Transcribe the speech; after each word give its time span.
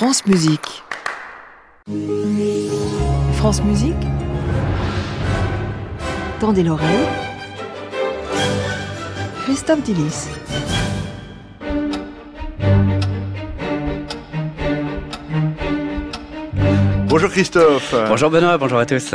France 0.00 0.24
Musique. 0.24 0.82
France 3.34 3.62
Musique. 3.62 3.94
Tendez 6.40 6.62
l'oreille. 6.62 7.06
Christophe 9.42 9.82
Dillis. 9.82 10.28
Bonjour 17.04 17.28
Christophe. 17.28 17.94
Bonjour 18.08 18.30
Benoît, 18.30 18.56
bonjour 18.56 18.78
à 18.78 18.86
tous. 18.86 19.14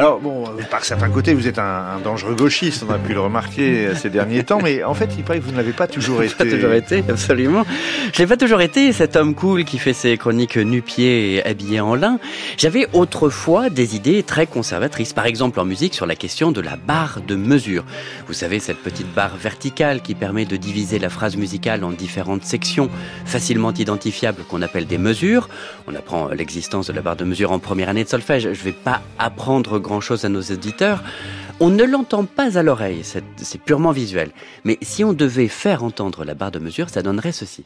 Alors 0.00 0.18
bon, 0.18 0.44
par 0.70 0.82
certains 0.82 1.10
côtés, 1.10 1.34
vous 1.34 1.46
êtes 1.46 1.58
un, 1.58 1.84
un 1.96 2.00
dangereux 2.02 2.34
gauchiste, 2.34 2.86
on 2.88 2.90
a 2.90 2.96
pu 2.96 3.12
le 3.12 3.20
remarquer 3.20 3.94
ces 3.94 4.08
derniers 4.08 4.44
temps, 4.44 4.58
mais 4.62 4.82
en 4.82 4.94
fait, 4.94 5.10
il 5.18 5.24
paraît 5.24 5.40
que 5.40 5.44
vous 5.44 5.50
ne 5.52 5.58
l'avez 5.58 5.74
pas 5.74 5.86
toujours 5.86 6.22
été. 6.22 6.34
Pas 6.34 6.46
toujours 6.46 6.72
été, 6.72 7.04
absolument. 7.06 7.66
Je 8.14 8.22
n'ai 8.22 8.26
pas 8.26 8.38
toujours 8.38 8.62
été 8.62 8.94
cet 8.94 9.14
homme 9.14 9.34
cool 9.34 9.64
qui 9.64 9.76
fait 9.76 9.92
ses 9.92 10.16
chroniques 10.16 10.56
nu-pieds 10.56 11.34
et 11.34 11.46
habillé 11.46 11.80
en 11.80 11.96
lin. 11.96 12.18
J'avais 12.56 12.88
autrefois 12.94 13.68
des 13.68 13.94
idées 13.94 14.22
très 14.22 14.46
conservatrices, 14.46 15.12
par 15.12 15.26
exemple 15.26 15.60
en 15.60 15.66
musique 15.66 15.92
sur 15.92 16.06
la 16.06 16.16
question 16.16 16.50
de 16.50 16.62
la 16.62 16.76
barre 16.76 17.18
de 17.20 17.36
mesure. 17.36 17.84
Vous 18.26 18.32
savez, 18.32 18.58
cette 18.58 18.78
petite 18.78 19.12
barre 19.12 19.36
verticale 19.36 20.00
qui 20.00 20.14
permet 20.14 20.46
de 20.46 20.56
diviser 20.56 20.98
la 20.98 21.10
phrase 21.10 21.36
musicale 21.36 21.84
en 21.84 21.90
différentes 21.90 22.44
sections 22.44 22.88
facilement 23.26 23.74
identifiables 23.74 24.44
qu'on 24.44 24.62
appelle 24.62 24.86
des 24.86 24.96
mesures. 24.96 25.50
On 25.86 25.94
apprend 25.94 26.28
l'existence 26.28 26.86
de 26.86 26.94
la 26.94 27.02
barre 27.02 27.16
de 27.16 27.26
mesure 27.26 27.52
en 27.52 27.58
première 27.58 27.90
année 27.90 28.04
de 28.04 28.08
solfège. 28.08 28.44
Je 28.44 28.48
ne 28.48 28.54
vais 28.54 28.72
pas 28.72 29.02
apprendre 29.18 29.78
grand-chose 29.90 30.24
à 30.24 30.28
nos 30.28 30.42
auditeurs. 30.42 31.02
On 31.58 31.68
ne 31.68 31.84
l'entend 31.84 32.24
pas 32.24 32.56
à 32.56 32.62
l'oreille, 32.62 33.00
c'est 33.02 33.24
c'est 33.36 33.60
purement 33.60 33.90
visuel. 33.90 34.30
Mais 34.64 34.78
si 34.82 35.04
on 35.04 35.12
devait 35.12 35.48
faire 35.48 35.82
entendre 35.84 36.24
la 36.24 36.34
barre 36.34 36.52
de 36.52 36.60
mesure, 36.60 36.88
ça 36.88 37.02
donnerait 37.02 37.32
ceci. 37.32 37.64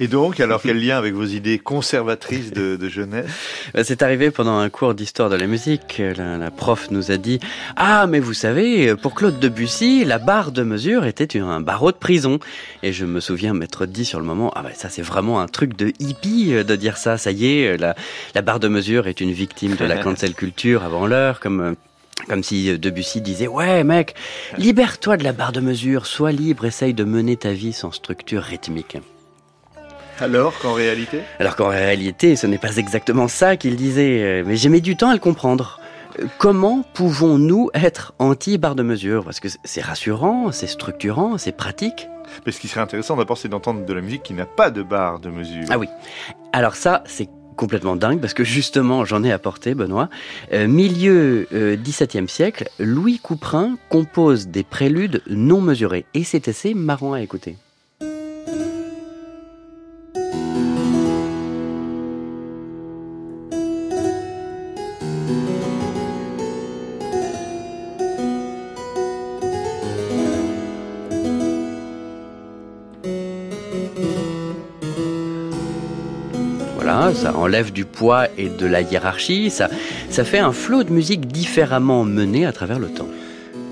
Et 0.00 0.08
donc, 0.08 0.40
alors 0.40 0.60
quel 0.64 0.84
lien 0.84 0.98
avec 0.98 1.14
vos 1.14 1.24
idées 1.24 1.58
conservatrices 1.60 2.52
de, 2.52 2.76
de 2.76 2.88
jeunesse 2.88 3.30
Euh, 3.76 3.82
C'est 3.84 4.02
arrivé 4.02 4.30
pendant 4.32 4.58
un 4.58 4.68
cours 4.68 4.94
d'histoire 4.94 5.30
de 5.30 5.36
la 5.36 5.46
musique. 5.46 6.02
La, 6.16 6.36
la 6.36 6.50
prof 6.50 6.90
nous 6.90 7.10
a 7.12 7.16
dit 7.16 7.38
Ah, 7.76 8.06
mais 8.08 8.18
vous 8.18 8.34
savez, 8.34 8.96
pour 8.96 9.14
Claude 9.14 9.38
Debussy, 9.38 10.04
la 10.04 10.18
barre 10.18 10.50
de 10.50 10.62
mesure 10.64 11.04
était 11.06 11.38
un 11.38 11.60
barreau 11.60 11.92
de 11.92 11.96
prison. 11.96 12.40
Et 12.82 12.92
je 12.92 13.04
me 13.04 13.20
souviens 13.20 13.54
m'être 13.54 13.86
dit 13.86 14.04
sur 14.04 14.18
le 14.18 14.26
moment 14.26 14.50
Ah, 14.56 14.62
bah, 14.62 14.70
ça, 14.74 14.88
c'est 14.88 15.02
vraiment 15.02 15.40
un 15.40 15.46
truc 15.46 15.76
de 15.76 15.92
hippie 16.00 16.52
euh, 16.54 16.64
de 16.64 16.74
dire 16.74 16.96
ça. 16.96 17.16
Ça 17.16 17.30
y 17.30 17.46
est, 17.60 17.76
la, 17.76 17.94
la 18.34 18.42
barre 18.42 18.60
de 18.60 18.68
mesure 18.68 19.06
est 19.06 19.20
une 19.20 19.32
victime 19.32 19.76
de 19.76 19.84
la 19.84 19.96
cancel 20.02 20.34
culture 20.34 20.82
avant 20.82 21.06
l'heure, 21.06 21.38
comme. 21.40 21.60
euh, 21.60 21.72
comme 22.28 22.42
si 22.44 22.70
euh, 22.70 22.78
Debussy 22.78 23.20
disait 23.20 23.48
Ouais, 23.48 23.84
mec, 23.84 24.14
libère-toi 24.56 25.16
de 25.16 25.24
la 25.24 25.32
barre 25.32 25.52
de 25.52 25.60
mesure, 25.60 26.06
sois 26.06 26.32
libre, 26.32 26.64
essaye 26.64 26.94
de 26.94 27.04
mener 27.04 27.36
ta 27.36 27.52
vie 27.52 27.72
sans 27.72 27.90
structure 27.92 28.42
rythmique. 28.42 28.96
Alors 30.20 30.58
qu'en 30.58 30.72
réalité 30.74 31.20
Alors 31.40 31.56
qu'en 31.56 31.68
réalité, 31.68 32.36
ce 32.36 32.46
n'est 32.46 32.58
pas 32.58 32.76
exactement 32.76 33.28
ça 33.28 33.56
qu'il 33.56 33.76
disait, 33.76 34.22
euh, 34.22 34.44
mais 34.46 34.56
j'ai 34.56 34.68
mis 34.68 34.80
du 34.80 34.96
temps 34.96 35.10
à 35.10 35.14
le 35.14 35.18
comprendre. 35.18 35.80
Euh, 36.20 36.26
Comment 36.38 36.84
pouvons-nous 36.94 37.70
être 37.74 38.14
anti-barre 38.18 38.74
de 38.76 38.82
mesure? 38.82 39.24
Parce 39.24 39.40
que 39.40 39.48
c'est 39.64 39.82
rassurant, 39.82 40.52
c'est 40.52 40.66
structurant, 40.66 41.38
c'est 41.38 41.56
pratique. 41.56 42.08
Mais 42.46 42.52
ce 42.52 42.60
qui 42.60 42.68
serait 42.68 42.80
intéressant 42.80 43.16
d'abord, 43.16 43.38
c'est 43.38 43.48
d'entendre 43.48 43.84
de 43.84 43.92
la 43.92 44.00
musique 44.00 44.22
qui 44.22 44.34
n'a 44.34 44.46
pas 44.46 44.70
de 44.70 44.82
barre 44.82 45.18
de 45.18 45.30
mesure. 45.30 45.64
Ah 45.70 45.78
oui. 45.78 45.88
Alors 46.52 46.76
ça, 46.76 47.02
c'est 47.06 47.28
complètement 47.56 47.96
dingue 47.96 48.20
parce 48.20 48.34
que 48.34 48.44
justement, 48.44 49.04
j'en 49.04 49.22
ai 49.24 49.32
apporté, 49.32 49.74
Benoît. 49.74 50.08
Euh, 50.52 50.66
milieu 50.66 51.46
euh, 51.52 51.76
XVIIe 51.76 52.28
siècle, 52.28 52.68
Louis 52.78 53.18
Couperin 53.18 53.76
compose 53.88 54.48
des 54.48 54.64
préludes 54.64 55.22
non 55.28 55.60
mesurés 55.60 56.06
et 56.14 56.24
c'est 56.24 56.48
assez 56.48 56.74
marrant 56.74 57.12
à 57.12 57.20
écouter. 57.20 57.56
Voilà, 76.96 77.14
ça 77.14 77.36
enlève 77.36 77.72
du 77.72 77.84
poids 77.84 78.26
et 78.38 78.48
de 78.48 78.66
la 78.66 78.80
hiérarchie, 78.82 79.50
ça, 79.50 79.68
ça 80.10 80.24
fait 80.24 80.38
un 80.38 80.52
flot 80.52 80.82
de 80.84 80.90
musique 80.92 81.26
différemment 81.26 82.04
mené 82.04 82.46
à 82.46 82.52
travers 82.52 82.78
le 82.78 82.88
temps. 82.88 83.08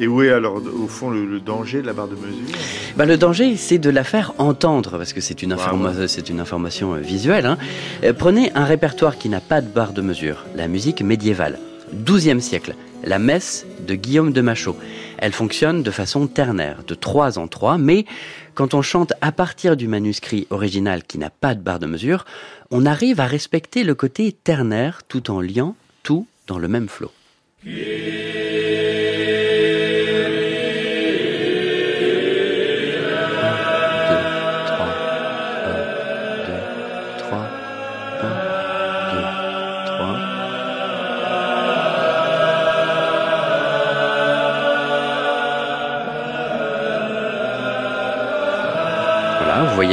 Et 0.00 0.06
où 0.08 0.22
est 0.22 0.30
alors, 0.32 0.56
au 0.56 0.88
fond, 0.88 1.10
le, 1.10 1.24
le 1.24 1.38
danger 1.38 1.80
de 1.82 1.86
la 1.86 1.92
barre 1.92 2.08
de 2.08 2.16
mesure? 2.16 2.56
Bah, 2.96 3.04
le 3.04 3.16
danger, 3.16 3.56
c'est 3.56 3.78
de 3.78 3.90
la 3.90 4.02
faire 4.04 4.32
entendre, 4.38 4.98
parce 4.98 5.12
que 5.12 5.20
c'est 5.20 5.42
une, 5.42 5.52
Ouais, 5.52 5.58
informa- 5.60 6.08
c'est 6.08 6.28
une 6.28 6.40
information 6.40 6.94
euh, 6.94 6.98
visuelle. 6.98 7.46
hein. 7.46 7.58
Euh, 8.02 8.12
Prenez 8.12 8.50
un 8.54 8.64
répertoire 8.64 9.16
qui 9.18 9.28
n'a 9.28 9.40
pas 9.40 9.60
de 9.60 9.68
barre 9.68 9.92
de 9.92 10.02
mesure, 10.02 10.44
la 10.56 10.66
musique 10.66 11.02
médiévale, 11.02 11.58
12e 11.94 12.40
siècle, 12.40 12.74
la 13.04 13.18
messe 13.18 13.66
de 13.86 13.94
Guillaume 13.94 14.32
de 14.32 14.40
Machaut. 14.40 14.76
Elle 15.18 15.32
fonctionne 15.32 15.82
de 15.82 15.90
façon 15.90 16.26
ternaire, 16.26 16.82
de 16.86 16.94
3 16.94 17.38
en 17.38 17.48
3, 17.48 17.78
mais 17.78 18.06
quand 18.54 18.74
on 18.74 18.82
chante 18.82 19.12
à 19.20 19.32
partir 19.32 19.76
du 19.76 19.88
manuscrit 19.88 20.46
original 20.50 21.04
qui 21.04 21.18
n'a 21.18 21.30
pas 21.30 21.54
de 21.54 21.60
barre 21.60 21.78
de 21.78 21.86
mesure, 21.86 22.24
on 22.70 22.86
arrive 22.86 23.20
à 23.20 23.26
respecter 23.26 23.84
le 23.84 23.94
côté 23.94 24.32
ternaire 24.32 25.02
tout 25.06 25.30
en 25.30 25.40
liant 25.40 25.76
tout 26.02 26.26
dans 26.46 26.58
le 26.58 26.68
même 26.68 26.88
flot. 26.88 27.12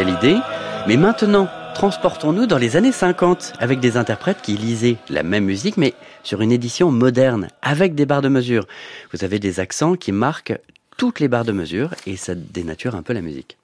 L'idée. 0.05 0.37
Mais 0.87 0.95
maintenant, 0.95 1.49
transportons-nous 1.75 2.45
dans 2.45 2.57
les 2.57 2.77
années 2.77 2.93
50 2.93 3.53
avec 3.59 3.81
des 3.81 3.97
interprètes 3.97 4.41
qui 4.41 4.55
lisaient 4.55 4.95
la 5.09 5.23
même 5.23 5.43
musique 5.43 5.75
mais 5.75 5.93
sur 6.23 6.39
une 6.41 6.53
édition 6.53 6.89
moderne 6.89 7.49
avec 7.61 7.95
des 7.95 8.05
barres 8.05 8.21
de 8.21 8.29
mesure. 8.29 8.65
Vous 9.11 9.25
avez 9.25 9.39
des 9.39 9.59
accents 9.59 9.95
qui 9.95 10.13
marquent 10.13 10.57
toutes 10.97 11.19
les 11.19 11.27
barres 11.27 11.43
de 11.43 11.51
mesure 11.51 11.95
et 12.07 12.15
ça 12.15 12.33
dénature 12.33 12.95
un 12.95 13.03
peu 13.03 13.11
la 13.11 13.21
musique. 13.21 13.57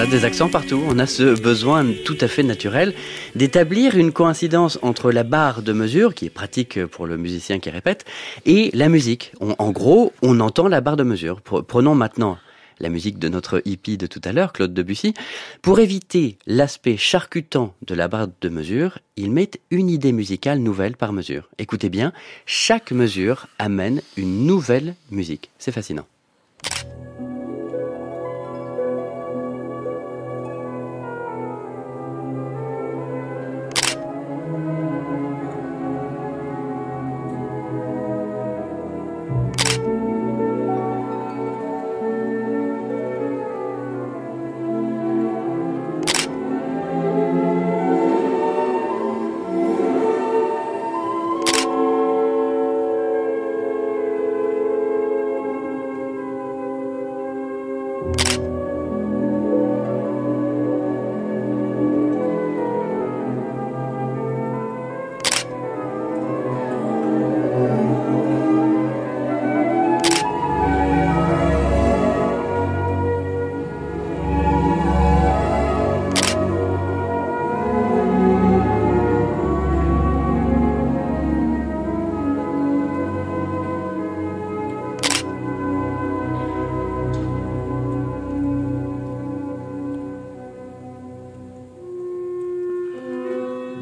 Voilà 0.00 0.12
des 0.12 0.24
accents 0.24 0.48
partout. 0.48 0.82
On 0.88 0.98
a 0.98 1.06
ce 1.06 1.38
besoin 1.38 1.84
tout 2.06 2.16
à 2.22 2.26
fait 2.26 2.42
naturel 2.42 2.94
d'établir 3.34 3.98
une 3.98 4.12
coïncidence 4.12 4.78
entre 4.80 5.12
la 5.12 5.24
barre 5.24 5.60
de 5.60 5.74
mesure, 5.74 6.14
qui 6.14 6.24
est 6.24 6.30
pratique 6.30 6.86
pour 6.86 7.06
le 7.06 7.18
musicien 7.18 7.58
qui 7.58 7.68
répète, 7.68 8.06
et 8.46 8.70
la 8.72 8.88
musique. 8.88 9.32
En 9.40 9.70
gros, 9.72 10.14
on 10.22 10.40
entend 10.40 10.68
la 10.68 10.80
barre 10.80 10.96
de 10.96 11.02
mesure. 11.02 11.42
Pre- 11.42 11.62
Prenons 11.62 11.94
maintenant 11.94 12.38
la 12.78 12.88
musique 12.88 13.18
de 13.18 13.28
notre 13.28 13.60
hippie 13.66 13.98
de 13.98 14.06
tout 14.06 14.22
à 14.24 14.32
l'heure, 14.32 14.54
Claude 14.54 14.72
Debussy. 14.72 15.12
Pour 15.60 15.80
éviter 15.80 16.38
l'aspect 16.46 16.96
charcutant 16.96 17.74
de 17.86 17.94
la 17.94 18.08
barre 18.08 18.28
de 18.40 18.48
mesure, 18.48 19.00
il 19.18 19.30
met 19.30 19.50
une 19.70 19.90
idée 19.90 20.12
musicale 20.12 20.60
nouvelle 20.60 20.96
par 20.96 21.12
mesure. 21.12 21.50
Écoutez 21.58 21.90
bien, 21.90 22.14
chaque 22.46 22.90
mesure 22.90 23.48
amène 23.58 24.00
une 24.16 24.46
nouvelle 24.46 24.94
musique. 25.10 25.50
C'est 25.58 25.72
fascinant. 25.72 26.06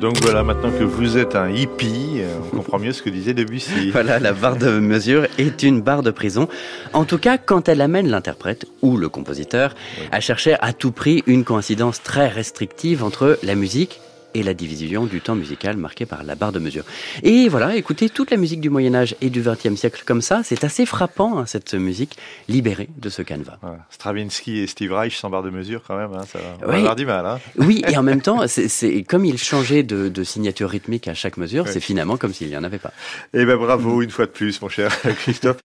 Donc 0.00 0.16
voilà, 0.20 0.44
maintenant 0.44 0.70
que 0.70 0.84
vous 0.84 1.18
êtes 1.18 1.34
un 1.34 1.50
hippie, 1.50 2.18
euh, 2.20 2.32
on 2.52 2.58
comprend 2.58 2.78
mieux 2.78 2.92
ce 2.92 3.02
que 3.02 3.10
disait 3.10 3.34
Debussy. 3.34 3.90
Voilà, 3.92 4.20
la 4.20 4.32
barre 4.32 4.56
de 4.56 4.78
mesure 4.78 5.26
est 5.38 5.64
une 5.64 5.80
barre 5.80 6.04
de 6.04 6.12
prison. 6.12 6.48
En 6.92 7.04
tout 7.04 7.18
cas, 7.18 7.36
quand 7.36 7.68
elle 7.68 7.80
amène 7.80 8.08
l'interprète 8.08 8.66
ou 8.80 8.96
le 8.96 9.08
compositeur 9.08 9.74
à 10.12 10.20
chercher 10.20 10.54
à 10.60 10.72
tout 10.72 10.92
prix 10.92 11.24
une 11.26 11.42
coïncidence 11.42 12.00
très 12.00 12.28
restrictive 12.28 13.02
entre 13.02 13.40
la 13.42 13.56
musique 13.56 14.00
et 14.34 14.42
la 14.42 14.54
division 14.54 15.06
du 15.06 15.20
temps 15.20 15.34
musical 15.34 15.76
marqué 15.76 16.04
par 16.06 16.22
la 16.22 16.34
barre 16.34 16.52
de 16.52 16.58
mesure. 16.58 16.84
Et 17.22 17.48
voilà, 17.48 17.76
écoutez 17.76 18.08
toute 18.10 18.30
la 18.30 18.36
musique 18.36 18.60
du 18.60 18.70
Moyen 18.70 18.94
Âge 18.94 19.16
et 19.20 19.30
du 19.30 19.40
XXe 19.42 19.74
siècle 19.74 20.02
comme 20.04 20.20
ça, 20.22 20.42
c'est 20.44 20.64
assez 20.64 20.84
frappant 20.86 21.38
hein, 21.38 21.46
cette 21.46 21.74
musique 21.74 22.16
libérée 22.48 22.88
de 22.98 23.08
ce 23.08 23.22
canevas. 23.22 23.58
Stravinsky 23.90 24.58
et 24.58 24.66
Steve 24.66 24.92
Reich 24.92 25.16
sans 25.16 25.30
barre 25.30 25.42
de 25.42 25.50
mesure 25.50 25.82
quand 25.86 25.96
même, 25.96 26.12
hein, 26.14 26.24
ça 26.30 26.38
va, 26.38 26.68
Oui. 26.72 26.78
avoir 26.80 26.96
du 26.96 27.06
mal. 27.06 27.24
Hein. 27.26 27.38
Oui, 27.58 27.82
et 27.88 27.96
en 27.96 28.02
même 28.02 28.20
temps, 28.20 28.42
c'est 28.46 28.68
c'est- 28.68 29.02
comme 29.02 29.24
il 29.24 29.38
changeait 29.38 29.82
de, 29.82 30.08
de 30.08 30.24
signature 30.24 30.68
rythmique 30.70 31.08
à 31.08 31.14
chaque 31.14 31.36
mesure, 31.36 31.64
Ouais. 31.64 31.72
c'est 31.72 31.80
finalement 31.80 32.16
comme 32.16 32.32
s'il 32.34 32.48
n'y 32.48 32.56
en 32.56 32.64
avait 32.64 32.78
pas. 32.78 32.92
Eh 33.34 33.44
ben 33.44 33.56
bravo 33.56 34.02
une 34.02 34.10
fois 34.10 34.26
de 34.26 34.30
plus, 34.30 34.60
mon 34.62 34.68
cher 34.68 34.90
Christophe. 35.20 35.58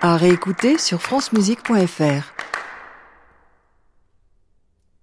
À 0.00 0.16
réécouter 0.16 0.78
sur 0.78 1.00
francemusique.fr. 1.00 2.32